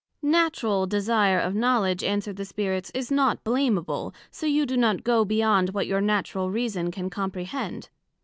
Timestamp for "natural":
0.23-0.87, 6.01-6.49